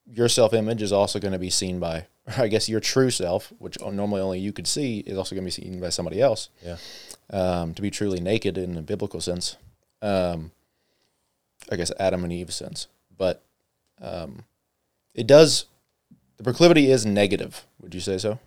[0.06, 3.78] your self-image is also going to be seen by I guess your true self, which
[3.80, 6.48] normally only you could see, is also going to be seen by somebody else.
[6.62, 6.76] yeah
[7.30, 9.56] Um, to be truly naked in a biblical sense.
[10.02, 10.52] Um,
[11.70, 12.88] I guess Adam and Eve sense.
[13.16, 13.42] But
[14.00, 14.44] um,
[15.14, 15.66] it does
[16.36, 17.66] the proclivity is negative.
[17.80, 18.38] Would you say so?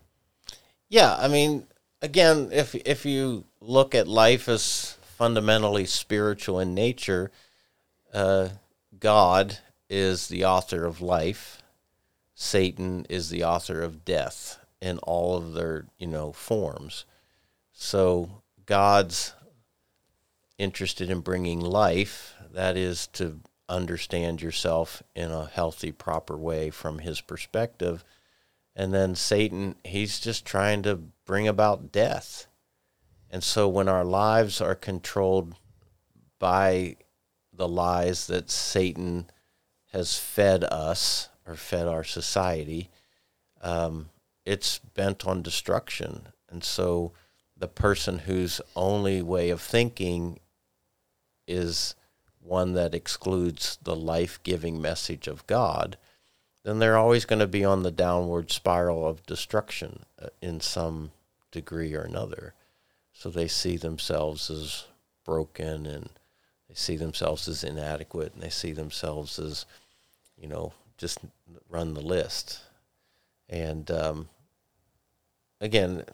[0.90, 1.68] Yeah, I mean,
[2.02, 7.32] again, if if you look at life as fundamentally spiritual in nature,
[8.14, 8.50] uh,
[9.00, 9.58] God
[9.90, 11.62] is the author of life,
[12.36, 17.06] Satan is the author of death in all of their, you know, forms.
[17.74, 19.34] So God's
[20.58, 27.00] interested in bringing life, that is to understand yourself in a healthy, proper way from
[27.00, 28.04] his perspective.
[28.76, 32.48] And then Satan, he's just trying to bring about death.
[33.30, 35.54] And so when our lives are controlled
[36.40, 36.96] by
[37.54, 39.30] the lies that Satan
[39.92, 42.90] has fed us or fed our society,
[43.62, 44.10] um,
[44.44, 46.30] it's bent on destruction.
[46.50, 47.12] And so
[47.56, 50.40] the person whose only way of thinking
[51.48, 51.94] is
[52.40, 55.96] one that excludes the life giving message of God,
[56.64, 61.12] then they're always going to be on the downward spiral of destruction uh, in some
[61.52, 62.54] degree or another.
[63.14, 64.86] So they see themselves as
[65.26, 66.10] broken and
[66.68, 69.66] they see themselves as inadequate and they see themselves as,
[70.38, 71.20] you know, just
[71.70, 72.62] run the list.
[73.50, 74.30] And um,
[75.60, 76.06] again,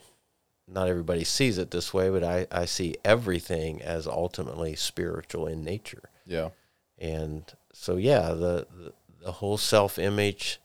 [0.68, 5.64] not everybody sees it this way, but I, I see everything as ultimately spiritual in
[5.64, 6.10] nature.
[6.26, 6.50] Yeah.
[6.98, 7.44] And
[7.74, 10.60] so, yeah, the, the, the whole self image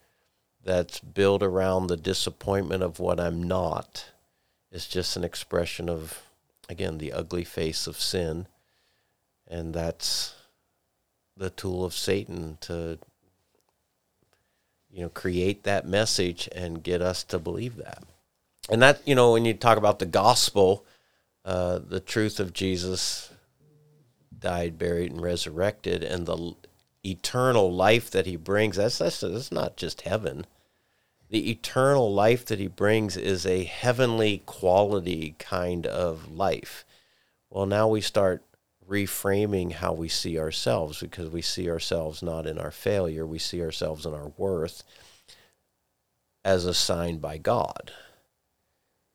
[0.65, 4.07] that's built around the disappointment of what I'm not
[4.71, 6.23] is just an expression of,
[6.69, 8.47] again, the ugly face of sin.
[9.49, 10.35] And that's
[11.37, 12.99] the tool of Satan to,
[14.91, 18.05] you know, create that message and get us to believe that
[18.71, 20.85] and that you know when you talk about the gospel,
[21.45, 23.31] uh, the truth of Jesus
[24.39, 26.55] died, buried, and resurrected, and the
[27.05, 28.77] eternal life that He brings.
[28.77, 30.47] That's that's, that's not just heaven.
[31.31, 36.85] The eternal life that He brings is a heavenly quality kind of life.
[37.49, 38.43] Well, now we start
[38.89, 43.63] reframing how we see ourselves because we see ourselves not in our failure, we see
[43.63, 44.83] ourselves in our worth
[46.45, 47.93] as assigned by God.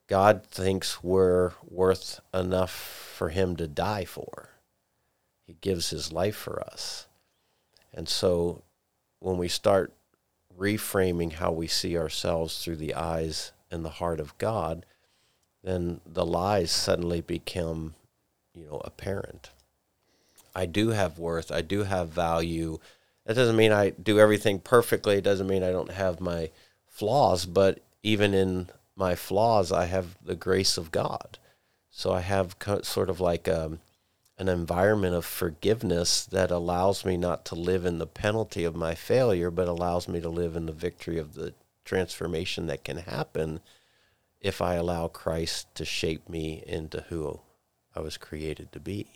[0.08, 4.52] God thinks we're worth enough for him to die for.
[5.46, 7.08] He gives his life for us.
[7.94, 8.64] And so
[9.20, 9.95] when we start
[10.58, 14.86] reframing how we see ourselves through the eyes and the heart of God,
[15.64, 17.96] then the lies suddenly become,
[18.54, 19.50] you know, apparent.
[20.56, 21.52] I do have worth.
[21.52, 22.80] I do have value.
[23.26, 25.18] That doesn't mean I do everything perfectly.
[25.18, 26.52] It doesn't mean I don't have my
[26.88, 31.38] flaws, but even in my flaws, I have the grace of God.
[31.90, 33.80] So I have sort of like um,
[34.38, 38.94] an environment of forgiveness that allows me not to live in the penalty of my
[38.94, 41.54] failure, but allows me to live in the victory of the
[41.86, 43.62] transformation that can happen
[44.42, 47.40] if I allow Christ to shape me into who
[47.96, 49.08] I was created to be.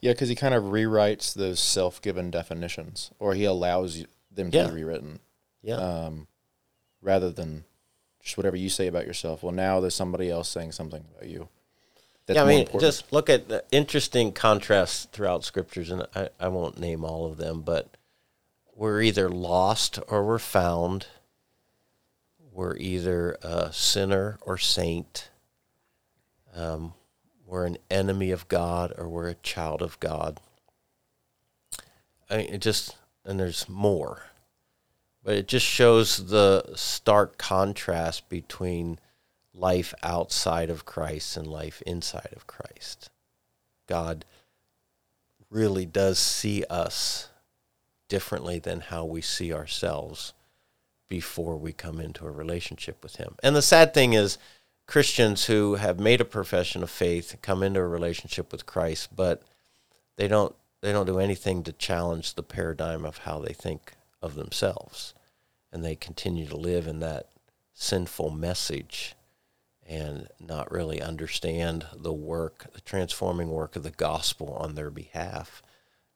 [0.00, 4.66] Yeah, because he kind of rewrites those self-given definitions, or he allows them to yeah.
[4.68, 5.20] be rewritten.
[5.62, 5.76] Yeah.
[5.76, 6.28] Um,
[7.02, 7.64] rather than
[8.22, 9.42] just whatever you say about yourself.
[9.42, 11.48] Well, now there's somebody else saying something about you.
[12.28, 12.82] That's yeah, I mean, important.
[12.82, 17.38] just look at the interesting contrasts throughout scriptures, and I, I won't name all of
[17.38, 17.96] them, but
[18.76, 21.06] we're either lost or we're found.
[22.52, 25.30] We're either a sinner or saint.
[26.54, 26.94] Um,
[27.44, 30.38] we're an enemy of God or we're a child of God.
[32.30, 34.22] I mean, it just, and there's more
[35.28, 38.98] but it just shows the stark contrast between
[39.58, 43.10] life outside of Christ and life inside of Christ.
[43.86, 44.24] God
[45.50, 47.28] really does see us
[48.08, 50.32] differently than how we see ourselves
[51.08, 53.34] before we come into a relationship with Him.
[53.42, 54.38] And the sad thing is,
[54.86, 59.42] Christians who have made a profession of faith come into a relationship with Christ, but
[60.16, 64.34] they don't they don't do anything to challenge the paradigm of how they think of
[64.34, 65.12] themselves
[65.72, 67.26] and they continue to live in that
[67.74, 69.14] sinful message
[69.88, 75.62] and not really understand the work, the transforming work of the gospel on their behalf,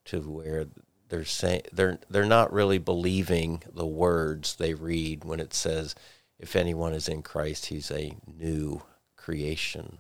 [0.05, 0.67] to where
[1.09, 5.95] they're saying they're they're not really believing the words they read when it says,
[6.39, 8.83] "If anyone is in Christ, he's a new
[9.17, 9.99] creation."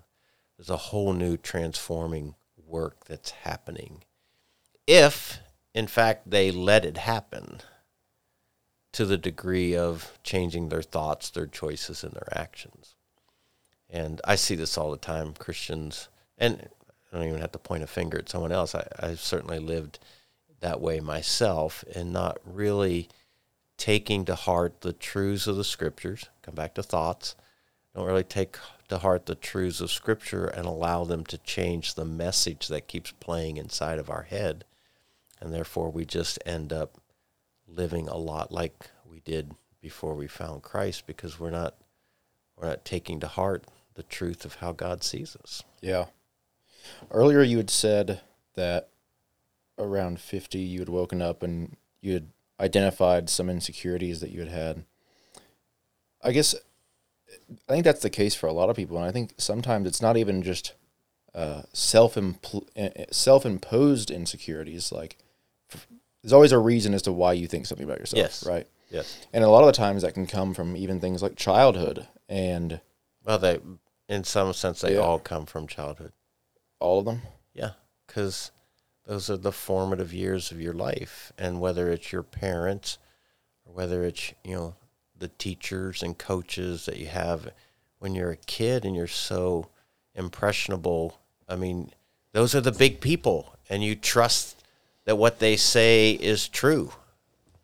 [0.56, 2.34] There's a whole new transforming
[2.66, 4.04] work that's happening.
[4.86, 5.40] If,
[5.74, 7.60] in fact, they let it happen
[8.92, 12.91] to the degree of changing their thoughts, their choices, and their actions.
[13.92, 15.34] And I see this all the time.
[15.34, 16.68] Christians, and
[17.12, 18.74] I don't even have to point a finger at someone else.
[18.74, 19.98] I, I've certainly lived
[20.60, 23.08] that way myself and not really
[23.76, 26.30] taking to heart the truths of the scriptures.
[26.40, 27.36] Come back to thoughts.
[27.94, 28.56] Don't really take
[28.88, 33.12] to heart the truths of scripture and allow them to change the message that keeps
[33.12, 34.64] playing inside of our head.
[35.40, 36.98] And therefore, we just end up
[37.66, 41.74] living a lot like we did before we found Christ because we're not
[42.56, 43.64] we're not taking to heart
[43.94, 45.62] the truth of how God sees us.
[45.80, 46.06] Yeah.
[47.10, 48.20] Earlier, you had said
[48.54, 48.88] that
[49.78, 52.28] around 50, you had woken up and you had
[52.60, 54.84] identified some insecurities that you had had.
[56.22, 56.54] I guess
[57.68, 60.02] I think that's the case for a lot of people, and I think sometimes it's
[60.02, 60.74] not even just
[61.34, 62.16] uh, self
[63.10, 64.92] self imposed insecurities.
[64.92, 65.16] Like
[66.22, 68.46] there's always a reason as to why you think something about yourself, Yes.
[68.46, 68.66] right?
[68.90, 69.26] Yes.
[69.32, 72.80] And a lot of the times that can come from even things like childhood and
[73.24, 73.58] Well, they
[74.12, 75.00] in some sense they Yeah.
[75.00, 76.12] all come from childhood.
[76.80, 77.22] all of them.
[77.54, 77.72] Yeah,
[78.06, 78.50] because
[79.06, 82.98] those are the formative years of your life, and whether it's your parents
[83.64, 84.74] or whether it's you know
[85.16, 87.52] the teachers and coaches that you have
[88.00, 89.68] when you're a kid and you're so
[90.14, 91.18] impressionable.
[91.48, 91.92] I mean,
[92.32, 94.56] those are the big people, and you trust
[95.04, 96.92] that what they say is true.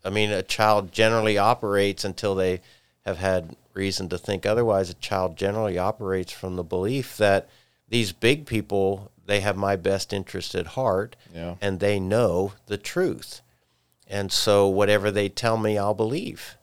[0.04, 2.60] I mean, a child generally operates until they
[3.04, 4.90] have had reason to think otherwise.
[4.90, 7.48] A child generally operates from the belief that
[7.88, 11.54] these big people, they have my best interest at heart Yeah.
[11.62, 13.40] and they know the truth.
[14.06, 16.56] And so whatever they tell me, I'll believe.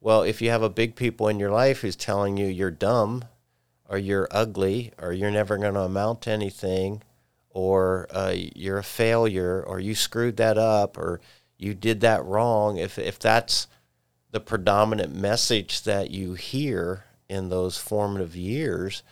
[0.00, 3.24] Well, if you have a big people in your life who's telling you you're dumb
[3.88, 7.02] or you're ugly or you're never going to amount to anything
[7.50, 11.20] or uh, you're a failure or you screwed that up or
[11.56, 13.68] you did that wrong, if, if that's
[14.32, 19.02] the predominant message that you hear in those formative years,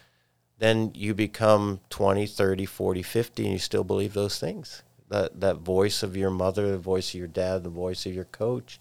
[0.58, 4.82] then you become 20, 30, 40, 50, and you still believe those things.
[5.08, 8.24] That, that voice of your mother, the voice of your dad, the voice of your
[8.24, 8.80] coach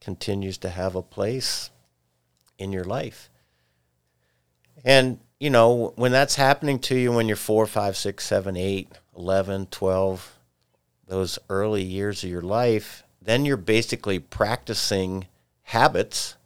[0.00, 1.70] continues to have a place
[2.58, 3.30] in your life.
[4.84, 8.88] And, you know, when that's happening to you when you're four, five, six, seven, eight,
[9.16, 10.38] 11, 12,
[11.06, 15.26] those early years of your life, then you're basically practicing
[15.64, 16.36] habits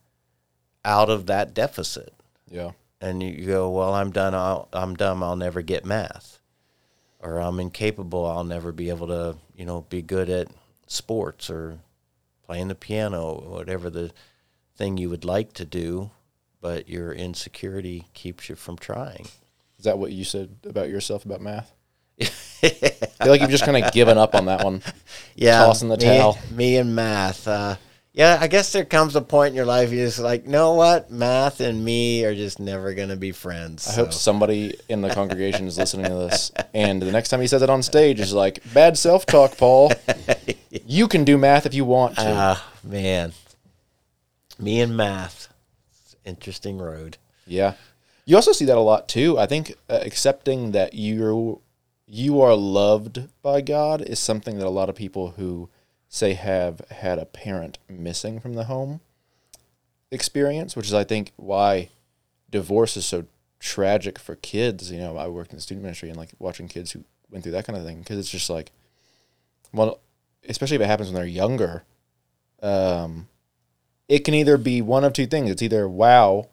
[0.84, 2.12] out of that deficit
[2.50, 2.72] Yeah.
[3.00, 4.34] and you go, "Well, I'm done.
[4.34, 5.22] I'll, I'm dumb.
[5.22, 6.40] I'll never get math,
[7.20, 8.24] or I'm incapable.
[8.26, 10.48] I'll never be able to, you know, be good at
[10.86, 11.78] sports or
[12.46, 14.10] playing the piano, or whatever the
[14.76, 16.10] thing you would like to do,
[16.60, 19.26] but your insecurity keeps you from trying."
[19.78, 21.72] Is that what you said about yourself about math?
[22.20, 24.82] I feel like you've just kind of given up on that one.
[25.36, 26.36] yeah, Tossing the me, towel.
[26.50, 27.46] Me and math.
[27.46, 27.76] Uh,
[28.12, 31.10] yeah, I guess there comes a point in your life you're just like, know what,
[31.10, 33.88] math and me are just never gonna be friends.
[33.88, 37.46] I hope somebody in the congregation is listening to this, and the next time he
[37.46, 39.92] says it on stage is like, "Bad self-talk, Paul.
[40.70, 43.32] You can do math if you want to." Ah, man.
[44.58, 45.48] Me and math.
[46.24, 47.16] Interesting road.
[47.46, 47.74] Yeah.
[48.24, 49.38] You also see that a lot too.
[49.38, 51.60] I think uh, accepting that you
[52.06, 55.68] you are loved by God is something that a lot of people who
[56.08, 59.00] say have had a parent missing from the home
[60.10, 61.90] experience, which is I think why
[62.50, 63.26] divorce is so
[63.60, 64.90] tragic for kids.
[64.90, 67.52] You know, I worked in the student ministry and like watching kids who went through
[67.52, 68.72] that kind of thing because it's just like,
[69.72, 70.00] well,
[70.48, 71.84] especially if it happens when they're younger,
[72.62, 73.28] um,
[74.08, 75.50] it can either be one of two things.
[75.50, 76.48] It's either wow,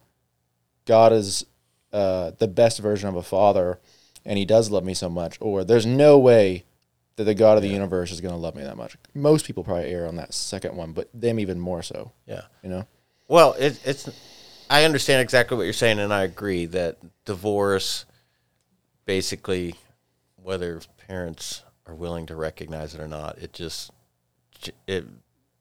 [0.86, 1.46] God is
[1.94, 3.80] uh, the best version of a father,
[4.26, 6.66] and He does love me so much, or there's no way
[7.16, 8.98] that the God of the universe is going to love me that much.
[9.14, 12.12] Most people probably err on that second one, but them even more so.
[12.26, 12.42] Yeah.
[12.64, 12.88] You know?
[13.28, 14.10] Well, it, it's.
[14.70, 18.06] I understand exactly what you're saying, and I agree that divorce,
[19.06, 19.76] basically,
[20.36, 23.92] whether parents are willing to recognize it or not, it just
[24.88, 25.06] it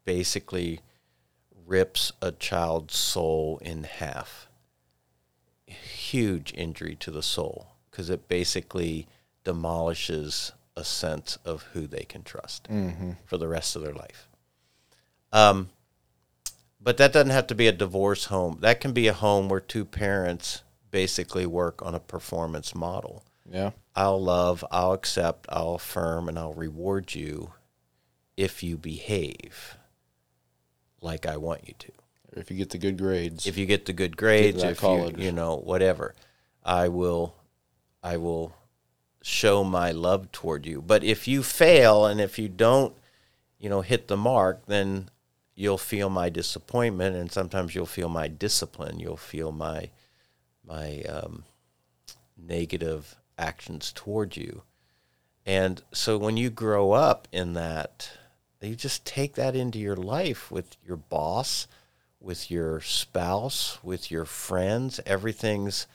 [0.05, 0.81] basically
[1.67, 4.49] rips a child's soul in half.
[5.67, 9.07] Huge injury to the soul because it basically
[9.45, 12.69] demolishes a sense of who they can trust
[13.27, 14.29] for the rest of their life.
[15.33, 15.71] Um,
[16.81, 18.59] but that doesn't have to be a divorce home.
[18.61, 23.25] That can be a home where two parents basically work on a performance model.
[23.51, 23.71] Yeah.
[23.97, 27.53] I'll love, I'll accept, I'll affirm, and I'll reward you
[28.37, 29.77] if you behave
[31.01, 31.93] like I want you to.
[32.35, 33.47] Or if you get the good grades.
[33.47, 35.19] If you get the good grades, if college.
[35.19, 36.15] you you know whatever,
[36.65, 37.35] I will,
[38.03, 38.55] I will
[39.27, 40.83] show my love toward you.
[40.83, 42.95] But if you fail and if you don't,
[43.59, 45.09] you know, hit the mark, then
[45.55, 49.01] you'll feel my disappointment, and sometimes you'll feel my discipline.
[49.01, 49.89] You'll feel my
[50.63, 51.45] my um,
[52.37, 54.63] negative actions toward you.
[55.47, 58.11] And so when you grow up in that,
[58.61, 61.67] you just take that into your life with your boss,
[62.21, 65.01] with your spouse, with your friends.
[65.07, 65.87] Everything's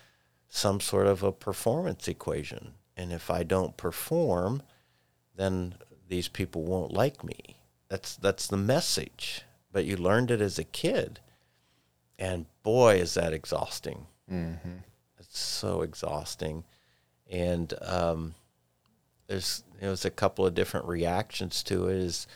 [0.48, 2.74] some sort of a performance equation.
[3.00, 4.62] And if I don't perform,
[5.36, 5.76] then
[6.10, 7.40] these people won't like me.
[7.88, 9.44] That's that's the message.
[9.72, 11.20] But you learned it as a kid.
[12.18, 14.06] and boy, is that exhausting.
[14.30, 14.80] Mm-hmm.
[15.20, 16.64] It's so exhausting,
[17.30, 18.36] and um,
[19.28, 21.96] there's there's a couple of different reactions to it.
[21.96, 22.28] Is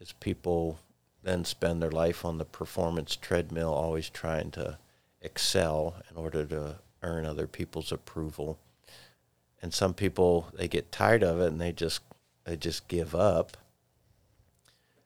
[0.00, 0.78] is people
[1.22, 4.78] then spend their life on the performance treadmill, always trying to
[5.20, 8.58] excel in order to earn other people's approval.
[9.62, 12.00] And some people they get tired of it and they just
[12.44, 13.56] they just give up.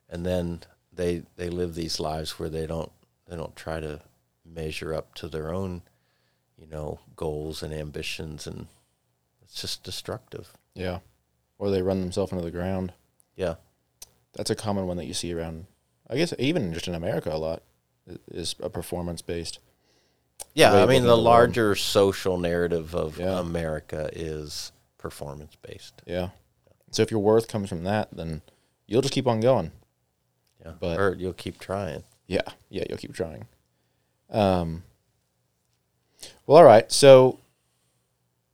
[0.09, 0.61] And then
[0.93, 2.93] they they live these lives where they don't
[3.29, 4.01] they don't try to
[4.45, 5.83] measure up to their own,
[6.57, 8.67] you know, goals and ambitions and
[9.43, 10.53] it's just destructive.
[10.75, 10.99] Yeah.
[11.59, 12.93] Or they run themselves into the ground.
[13.37, 13.57] Yeah.
[14.35, 15.67] That's a common one that you see around
[16.09, 17.63] I guess even just in America a lot
[18.31, 19.61] is a performance based.
[20.55, 21.25] Yeah, I mean the the world.
[21.25, 23.39] larger social narrative of Yeah.
[23.41, 26.03] America is performance based.
[26.07, 26.31] Yeah.
[26.91, 28.43] So if your worth comes from that, then
[28.87, 29.71] you'll just keep on going.
[30.65, 30.73] Yeah.
[30.79, 32.03] But- or you'll keep trying.
[32.27, 33.47] Yeah, yeah, you'll keep trying.
[34.29, 34.85] Um,
[36.47, 36.91] well, all right.
[36.93, 37.39] So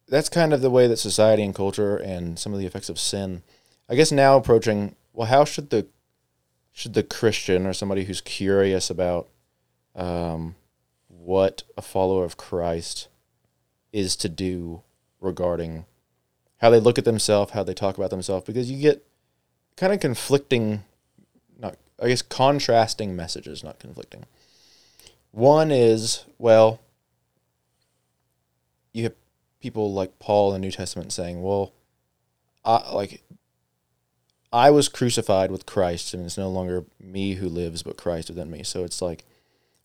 [0.09, 2.99] that's kind of the way that society and culture and some of the effects of
[2.99, 3.43] sin.
[3.89, 4.95] I guess now approaching.
[5.13, 5.87] Well, how should the
[6.73, 9.29] should the Christian or somebody who's curious about
[9.95, 10.55] um,
[11.27, 13.09] what a follower of Christ
[13.93, 14.83] is to do
[15.21, 15.85] regarding
[16.59, 19.05] how they look at themselves, how they talk about themselves, because you get
[19.77, 20.85] kind of conflicting
[21.59, 24.25] not I guess contrasting messages, not conflicting.
[25.33, 26.81] One is, well,
[28.93, 29.15] you have
[29.61, 31.73] people like Paul in the New Testament saying, well,
[32.65, 33.23] I like
[34.53, 38.49] I was crucified with Christ and it's no longer me who lives but Christ within
[38.49, 38.63] me.
[38.63, 39.25] So it's like,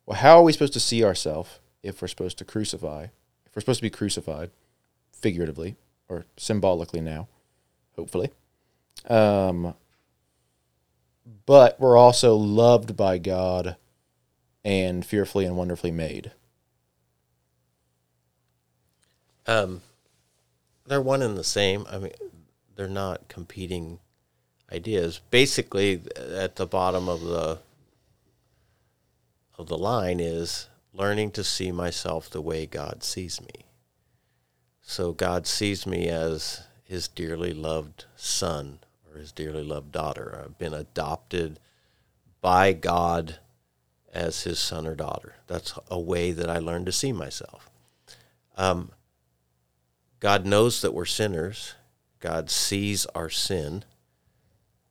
[0.05, 3.07] well, how are we supposed to see ourselves if we're supposed to crucify?
[3.45, 4.51] If we're supposed to be crucified
[5.11, 5.75] figuratively
[6.09, 7.27] or symbolically now,
[7.95, 8.31] hopefully.
[9.07, 9.75] Um
[11.45, 13.75] but we're also loved by God
[14.63, 16.31] and fearfully and wonderfully made.
[19.47, 19.81] Um,
[20.85, 21.85] they're one and the same.
[21.89, 22.11] I mean,
[22.75, 23.99] they're not competing
[24.71, 25.19] ideas.
[25.29, 27.59] Basically, at the bottom of the
[29.63, 33.65] the line is learning to see myself the way God sees me.
[34.81, 40.43] So God sees me as his dearly loved son or his dearly loved daughter.
[40.43, 41.59] I've been adopted
[42.41, 43.37] by God
[44.13, 45.35] as his son or daughter.
[45.47, 47.69] That's a way that I learned to see myself.
[48.57, 48.91] Um,
[50.19, 51.75] God knows that we're sinners.
[52.19, 53.85] God sees our sin.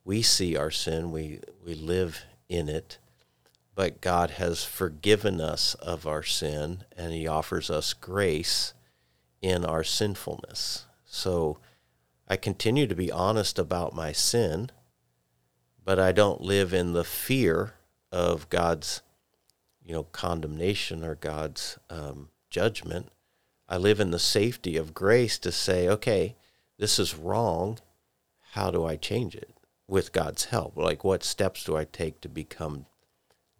[0.03, 1.11] We see our sin.
[1.11, 2.97] We, we live in it.
[3.73, 8.73] But God has forgiven us of our sin and He offers us grace
[9.41, 10.85] in our sinfulness.
[11.05, 11.59] So
[12.27, 14.69] I continue to be honest about my sin,
[15.83, 17.73] but I don't live in the fear
[18.11, 19.01] of God's
[19.83, 23.09] you know condemnation or God's um, judgment.
[23.67, 26.35] I live in the safety of grace to say, okay,
[26.77, 27.79] this is wrong.
[28.51, 29.55] How do I change it
[29.87, 30.75] with God's help?
[30.75, 32.85] Like, what steps do I take to become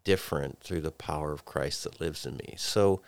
[0.03, 2.55] different through the power of Christ that lives in me?
[2.57, 3.01] So,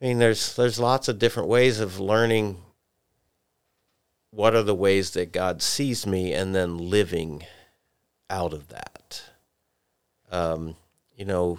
[0.00, 2.58] I mean, there's there's lots of different ways of learning.
[4.30, 7.44] What are the ways that God sees me, and then living
[8.30, 9.22] out of that.
[10.30, 10.76] Um,
[11.16, 11.58] you know,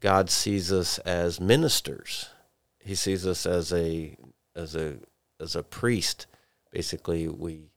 [0.00, 2.28] God sees us as ministers.
[2.80, 4.16] He sees us as a
[4.54, 4.96] as a
[5.40, 6.26] as a priest.
[6.70, 7.70] Basically, we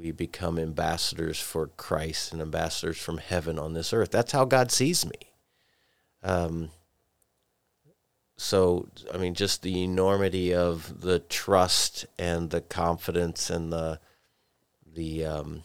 [0.00, 4.10] we become ambassadors for Christ and ambassadors from heaven on this earth.
[4.10, 5.32] That's how God sees me.
[6.22, 6.70] Um,
[8.36, 14.00] so, I mean, just the enormity of the trust and the confidence and the
[14.92, 15.64] the um,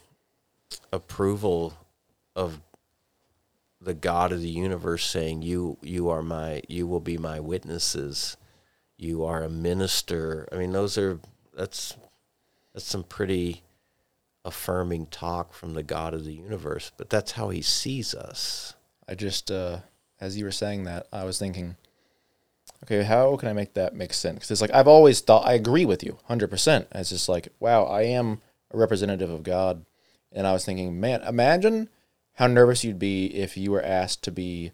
[0.91, 1.73] approval
[2.36, 2.61] of
[3.81, 8.36] the God of the universe saying, "You, you are my, you will be my witnesses.
[8.97, 11.19] You are a minister." I mean, those are
[11.53, 11.95] that's
[12.73, 13.63] that's some pretty
[14.46, 16.91] affirming talk from the God of the universe.
[16.96, 18.76] But that's how He sees us.
[19.10, 19.80] I just, uh,
[20.22, 21.76] as you were saying that, I was thinking,
[22.84, 24.36] okay, how can I make that make sense?
[24.36, 26.88] Because it's like I've always thought I agree with you, hundred percent.
[26.93, 28.41] It's just like, wow, I am
[28.72, 29.86] a representative of God,
[30.32, 31.89] and I was thinking, man, imagine
[32.34, 34.72] how nervous you'd be if you were asked to be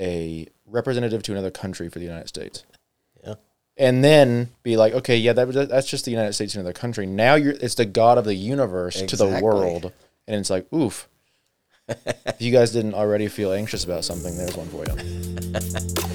[0.00, 2.64] a representative to another country for the United States.
[3.78, 3.88] Yeah.
[3.88, 7.06] And then be like, okay, yeah, that, that's just the United States to another country.
[7.06, 9.92] Now you're it's the God of the universe to the world,
[10.26, 11.08] and it's like, oof.
[11.88, 16.08] if you guys didn't already feel anxious about something, there's one for you.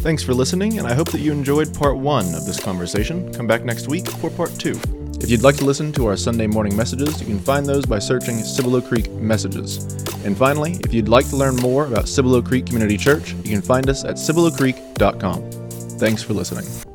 [0.00, 3.32] Thanks for listening, and I hope that you enjoyed part one of this conversation.
[3.34, 4.80] Come back next week for part two.
[5.20, 7.98] If you'd like to listen to our Sunday morning messages, you can find those by
[7.98, 9.84] searching Cibolo Creek Messages.
[10.24, 13.62] And finally, if you'd like to learn more about Cibolo Creek Community Church, you can
[13.62, 15.50] find us at cibolocreek.com.
[15.98, 16.87] Thanks for listening.